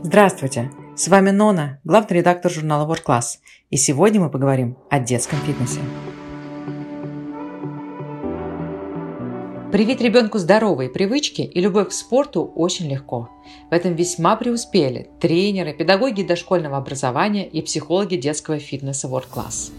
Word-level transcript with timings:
Здравствуйте! 0.00 0.70
С 0.94 1.08
вами 1.08 1.30
Нона, 1.30 1.80
главный 1.82 2.18
редактор 2.18 2.52
журнала 2.52 2.88
World 2.88 3.02
Class, 3.04 3.38
и 3.68 3.76
сегодня 3.76 4.20
мы 4.20 4.30
поговорим 4.30 4.78
о 4.90 5.00
детском 5.00 5.40
фитнесе. 5.40 5.80
Привить 9.72 10.00
ребенку 10.00 10.38
здоровые 10.38 10.88
привычки 10.88 11.42
и 11.42 11.60
любовь 11.60 11.88
к 11.88 11.92
спорту 11.92 12.44
очень 12.44 12.88
легко. 12.88 13.28
В 13.70 13.74
этом 13.74 13.96
весьма 13.96 14.36
преуспели 14.36 15.10
тренеры, 15.20 15.74
педагоги 15.74 16.22
дошкольного 16.22 16.76
образования 16.76 17.48
и 17.48 17.60
психологи 17.60 18.14
детского 18.14 18.60
фитнеса 18.60 19.08
World 19.08 19.28
Class. 19.28 19.72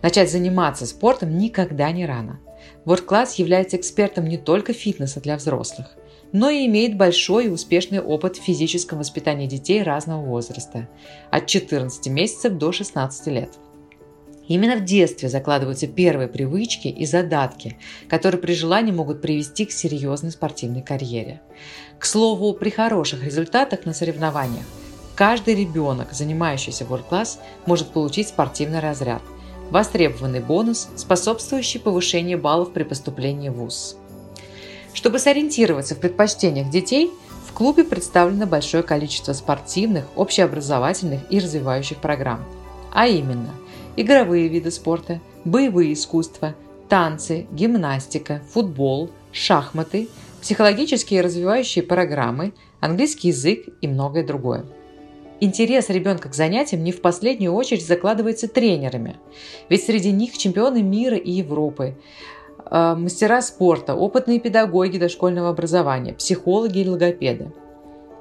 Начать 0.00 0.32
заниматься 0.32 0.86
спортом 0.86 1.36
никогда 1.36 1.92
не 1.92 2.06
рано. 2.06 2.40
World 2.86 3.06
Class 3.06 3.34
является 3.36 3.76
экспертом 3.76 4.28
не 4.28 4.38
только 4.38 4.72
фитнеса 4.72 5.20
для 5.20 5.36
взрослых, 5.36 5.94
но 6.32 6.50
и 6.50 6.66
имеет 6.66 6.96
большой 6.96 7.46
и 7.46 7.50
успешный 7.50 8.00
опыт 8.00 8.36
в 8.36 8.42
физическом 8.42 8.98
воспитании 8.98 9.46
детей 9.46 9.82
разного 9.82 10.24
возраста– 10.24 10.88
от 11.30 11.46
14 11.46 12.06
месяцев 12.08 12.54
до 12.54 12.72
16 12.72 13.26
лет. 13.28 13.50
Именно 14.48 14.76
в 14.76 14.84
детстве 14.84 15.28
закладываются 15.28 15.88
первые 15.88 16.28
привычки 16.28 16.88
и 16.88 17.04
задатки, 17.04 17.78
которые 18.08 18.40
при 18.40 18.54
желании 18.54 18.92
могут 18.92 19.20
привести 19.20 19.64
к 19.64 19.72
серьезной 19.72 20.30
спортивной 20.30 20.82
карьере. 20.82 21.42
К 21.98 22.04
слову, 22.04 22.52
при 22.54 22.70
хороших 22.70 23.24
результатах 23.24 23.84
на 23.86 23.92
соревнованиях 23.92 24.64
каждый 25.16 25.54
ребенок, 25.54 26.12
занимающийся 26.12 26.84
World 26.84 27.28
может 27.66 27.88
получить 27.88 28.28
спортивный 28.28 28.80
разряд– 28.80 29.22
Востребованный 29.70 30.40
бонус, 30.40 30.88
способствующий 30.94 31.80
повышению 31.80 32.38
баллов 32.38 32.72
при 32.72 32.84
поступлении 32.84 33.48
в 33.48 33.54
ВУЗ. 33.54 33.96
Чтобы 34.96 35.18
сориентироваться 35.18 35.94
в 35.94 35.98
предпочтениях 35.98 36.70
детей, 36.70 37.10
в 37.46 37.52
клубе 37.52 37.84
представлено 37.84 38.46
большое 38.46 38.82
количество 38.82 39.34
спортивных, 39.34 40.06
общеобразовательных 40.16 41.20
и 41.28 41.38
развивающих 41.38 41.98
программ. 41.98 42.42
А 42.94 43.06
именно, 43.06 43.50
игровые 43.94 44.48
виды 44.48 44.70
спорта, 44.70 45.20
боевые 45.44 45.92
искусства, 45.92 46.54
танцы, 46.88 47.46
гимнастика, 47.52 48.40
футбол, 48.50 49.10
шахматы, 49.32 50.08
психологические 50.40 51.20
развивающие 51.20 51.84
программы, 51.84 52.54
английский 52.80 53.28
язык 53.28 53.66
и 53.82 53.86
многое 53.86 54.26
другое. 54.26 54.64
Интерес 55.40 55.90
ребенка 55.90 56.30
к 56.30 56.34
занятиям 56.34 56.82
не 56.82 56.92
в 56.92 57.02
последнюю 57.02 57.52
очередь 57.52 57.86
закладывается 57.86 58.48
тренерами, 58.48 59.16
ведь 59.68 59.84
среди 59.84 60.10
них 60.10 60.38
чемпионы 60.38 60.82
мира 60.82 61.18
и 61.18 61.32
Европы, 61.32 61.98
мастера 62.70 63.40
спорта, 63.42 63.94
опытные 63.94 64.40
педагоги 64.40 64.98
дошкольного 64.98 65.50
образования, 65.50 66.12
психологи 66.12 66.80
и 66.80 66.88
логопеды. 66.88 67.52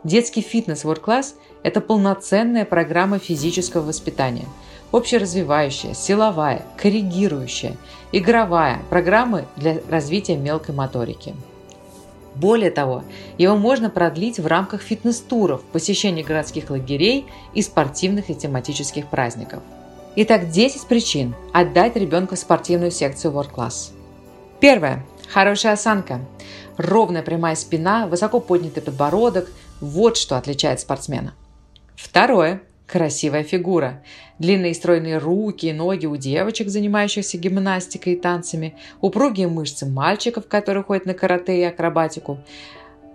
Детский 0.03 0.41
фитнес 0.41 0.85
World 0.85 1.01
Class– 1.03 1.33
это 1.63 1.81
полноценная 1.81 2.65
программа 2.65 3.17
физического 3.19 3.81
воспитания, 3.81 4.45
общеразвивающая, 4.91 5.93
силовая, 5.93 6.61
коррегирующая, 6.77 7.75
игровая, 8.11 8.81
программы 8.89 9.45
для 9.55 9.77
развития 9.89 10.37
мелкой 10.37 10.75
моторики– 10.75 11.33
более 12.35 12.69
того, 12.69 13.03
его 13.37 13.55
можно 13.55 13.89
продлить 13.89 14.39
в 14.39 14.47
рамках 14.47 14.81
фитнес-туров, 14.81 15.63
посещения 15.63 16.23
городских 16.23 16.69
лагерей 16.69 17.25
и 17.53 17.61
спортивных 17.61 18.29
и 18.29 18.35
тематических 18.35 19.07
праздников. 19.07 19.63
Итак, 20.17 20.49
10 20.49 20.87
причин 20.87 21.33
отдать 21.53 21.95
ребенка 21.95 22.35
в 22.35 22.39
спортивную 22.39 22.91
секцию 22.91 23.33
World 23.33 23.51
Class. 23.55 23.91
Первое. 24.59 25.05
Хорошая 25.29 25.73
осанка. 25.73 26.21
Ровная 26.77 27.23
прямая 27.23 27.55
спина, 27.55 28.07
высоко 28.07 28.39
поднятый 28.39 28.83
подбородок– 28.83 29.49
вот 29.81 30.17
что 30.17 30.37
отличает 30.37 30.79
спортсмена. 30.79 31.33
Второе 31.95 32.61
красивая 32.87 33.43
фигура. 33.43 34.03
Длинные 34.39 34.73
стройные 34.73 35.17
руки 35.17 35.67
и 35.67 35.73
ноги 35.73 36.05
у 36.05 36.15
девочек, 36.17 36.69
занимающихся 36.69 37.37
гимнастикой 37.37 38.13
и 38.13 38.19
танцами, 38.19 38.75
упругие 39.01 39.47
мышцы 39.47 39.85
мальчиков, 39.85 40.47
которые 40.47 40.83
ходят 40.83 41.05
на 41.05 41.13
карате 41.13 41.59
и 41.59 41.63
акробатику. 41.63 42.39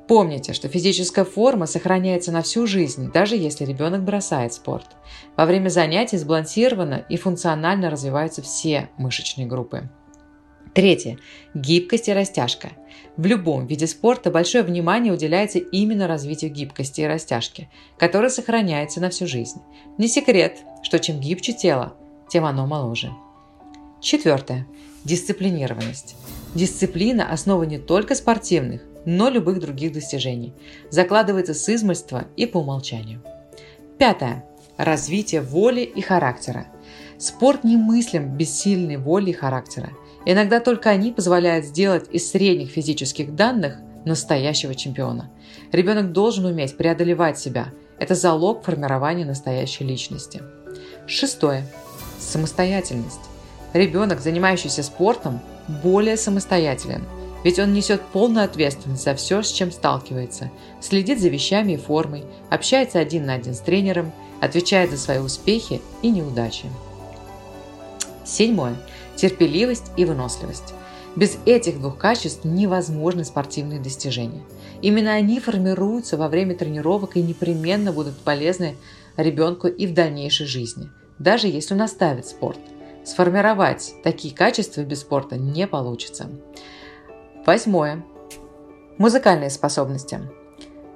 Помните, 0.08 0.54
что 0.54 0.66
физическая 0.68 1.24
форма 1.24 1.66
сохраняется 1.66 2.32
на 2.32 2.42
всю 2.42 2.66
жизнь, 2.66 3.12
даже 3.12 3.36
если 3.36 3.64
ребенок 3.64 4.02
бросает 4.02 4.52
спорт. 4.52 4.86
Во 5.36 5.46
время 5.46 5.68
занятий 5.68 6.16
сбалансированно 6.16 7.04
и 7.08 7.16
функционально 7.16 7.90
развиваются 7.90 8.42
все 8.42 8.88
мышечные 8.96 9.46
группы. 9.46 9.88
Третье. 10.74 11.18
Гибкость 11.54 12.08
и 12.08 12.12
растяжка. 12.12 12.70
В 13.16 13.26
любом 13.26 13.66
виде 13.66 13.86
спорта 13.86 14.30
большое 14.30 14.64
внимание 14.64 15.12
уделяется 15.12 15.58
именно 15.58 16.06
развитию 16.06 16.50
гибкости 16.52 17.00
и 17.00 17.06
растяжки, 17.06 17.68
которая 17.98 18.30
сохраняется 18.30 19.00
на 19.00 19.10
всю 19.10 19.26
жизнь. 19.26 19.60
Не 19.98 20.08
секрет, 20.08 20.58
что 20.82 20.98
чем 20.98 21.20
гибче 21.20 21.52
тело, 21.52 21.94
тем 22.28 22.44
оно 22.44 22.66
моложе. 22.66 23.10
Четвертое. 24.00 24.66
Дисциплинированность. 25.04 26.16
Дисциплина– 26.54 27.30
основа 27.32 27.64
не 27.64 27.78
только 27.78 28.14
спортивных, 28.14 28.82
но 29.04 29.28
любых 29.28 29.60
других 29.60 29.92
достижений. 29.92 30.54
Закладывается 30.90 31.54
с 31.54 31.68
измольства 31.68 32.26
и 32.36 32.46
по 32.46 32.58
умолчанию. 32.58 33.22
Пятое. 33.98 34.44
Развитие 34.76 35.42
воли 35.42 35.82
и 35.82 36.00
характера. 36.00 36.68
Спорт 37.18 37.64
немыслим 37.64 38.36
без 38.36 38.50
сильной 38.58 38.96
воли 38.96 39.30
и 39.30 39.34
характера. 39.34 39.90
Иногда 40.26 40.60
только 40.60 40.90
они 40.90 41.12
позволяют 41.12 41.64
сделать 41.64 42.08
из 42.10 42.30
средних 42.30 42.70
физических 42.70 43.34
данных 43.34 43.78
настоящего 44.04 44.74
чемпиона. 44.74 45.30
Ребенок 45.72 46.12
должен 46.12 46.44
уметь 46.44 46.76
преодолевать 46.76 47.38
себя. 47.38 47.68
Это 47.98 48.14
залог 48.14 48.64
формирования 48.64 49.24
настоящей 49.24 49.84
личности. 49.84 50.42
Шестое. 51.06 51.66
Самостоятельность. 52.18 53.20
Ребенок, 53.72 54.20
занимающийся 54.20 54.82
спортом, 54.82 55.40
более 55.82 56.16
самостоятелен, 56.16 57.04
ведь 57.44 57.58
он 57.58 57.72
несет 57.72 58.02
полную 58.02 58.44
ответственность 58.44 59.04
за 59.04 59.14
все, 59.14 59.42
с 59.42 59.50
чем 59.50 59.70
сталкивается, 59.70 60.50
следит 60.80 61.20
за 61.20 61.28
вещами 61.28 61.72
и 61.72 61.76
формой, 61.76 62.24
общается 62.50 62.98
один 62.98 63.26
на 63.26 63.34
один 63.34 63.54
с 63.54 63.60
тренером, 63.60 64.12
отвечает 64.40 64.90
за 64.90 64.98
свои 64.98 65.18
успехи 65.18 65.80
и 66.02 66.10
неудачи. 66.10 66.66
Седьмое 68.24 68.76
терпеливость 69.16 69.92
и 69.96 70.04
выносливость. 70.04 70.74
Без 71.16 71.38
этих 71.44 71.80
двух 71.80 71.98
качеств 71.98 72.44
невозможны 72.44 73.24
спортивные 73.24 73.80
достижения. 73.80 74.42
Именно 74.80 75.12
они 75.12 75.40
формируются 75.40 76.16
во 76.16 76.28
время 76.28 76.54
тренировок 76.54 77.16
и 77.16 77.22
непременно 77.22 77.92
будут 77.92 78.16
полезны 78.18 78.76
ребенку 79.16 79.66
и 79.66 79.86
в 79.86 79.94
дальнейшей 79.94 80.46
жизни, 80.46 80.88
даже 81.18 81.48
если 81.48 81.74
он 81.74 81.82
оставит 81.82 82.26
спорт. 82.26 82.58
Сформировать 83.04 83.94
такие 84.04 84.34
качества 84.34 84.82
без 84.82 85.00
спорта 85.00 85.36
не 85.36 85.66
получится. 85.66 86.30
Восьмое. 87.44 88.04
Музыкальные 88.98 89.50
способности. 89.50 90.20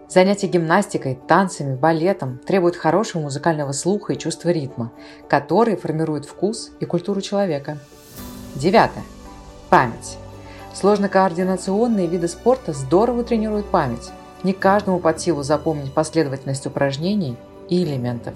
Занятия 0.08 0.46
гимнастикой, 0.46 1.18
танцами, 1.26 1.74
балетом 1.74 2.38
требуют 2.38 2.76
хорошего 2.76 3.22
музыкального 3.22 3.72
слуха 3.72 4.12
и 4.12 4.18
чувства 4.18 4.50
ритма, 4.50 4.92
которые 5.28 5.76
формируют 5.76 6.26
вкус 6.26 6.70
и 6.78 6.84
культуру 6.84 7.20
человека. 7.20 7.78
Девятое. 8.54 9.02
Память. 9.68 10.16
Сложно-координационные 10.74 12.06
виды 12.06 12.28
спорта 12.28 12.72
здорово 12.72 13.24
тренируют 13.24 13.66
память. 13.66 14.10
Не 14.44 14.52
каждому 14.52 15.00
под 15.00 15.20
силу 15.20 15.42
запомнить 15.42 15.92
последовательность 15.92 16.66
упражнений 16.66 17.36
и 17.68 17.82
элементов. 17.82 18.34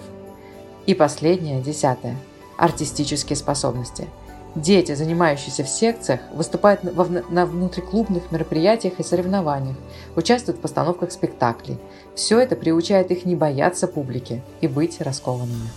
И 0.87 0.95
последнее, 0.95 1.61
десятое. 1.61 2.17
Артистические 2.57 3.37
способности. 3.37 4.09
Дети, 4.57 4.95
занимающиеся 4.97 5.63
в 5.63 5.69
секциях, 5.69 6.21
выступают 6.33 6.83
на 7.31 7.47
внутриклубных 7.47 8.33
мероприятиях 8.33 8.95
и 8.99 9.05
соревнованиях, 9.05 9.77
участвуют 10.17 10.59
в 10.59 10.63
постановках 10.63 11.13
спектаклей. 11.13 11.79
Все 12.17 12.41
это 12.41 12.57
приучает 12.57 13.13
их 13.13 13.25
не 13.25 13.37
бояться 13.37 13.87
публики 13.87 14.43
и 14.61 14.67
быть 14.67 15.01
раскованными. 15.01 15.69